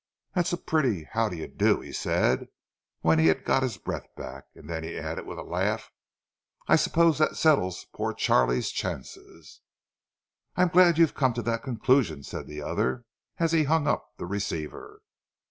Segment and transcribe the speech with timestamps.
[0.33, 2.47] "That's a pretty how do you do!" he said,
[3.01, 5.91] when he had got his breath back; and then he added, with a laugh,
[6.67, 9.61] "I suppose that settles poor Charlie's chances."
[10.55, 13.05] "I'm glad you've come to that conclusion," said the other,
[13.37, 15.03] as he hung up the receiver.